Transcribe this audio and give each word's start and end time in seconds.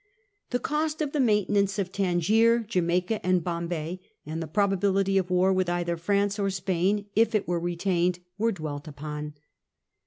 The 0.49 0.57
cost 0.57 0.99
of 1.03 1.11
the 1.11 1.19
maintenance 1.19 1.77
of 1.77 1.91
Tangier, 1.91 2.61
Jamaica, 2.61 3.23
and 3.23 3.43
Bombay, 3.43 4.01
and 4.25 4.41
the 4.41 4.47
probability 4.47 5.19
of 5.19 5.29
war 5.29 5.53
with 5.53 5.69
either 5.69 5.95
France 5.95 6.39
or 6.39 6.49
Spain 6.49 7.05
if 7.15 7.35
it 7.35 7.47
were 7.47 7.59
retained, 7.59 8.17
were 8.35 8.51
dwelt 8.51 8.87
upon. 8.87 9.35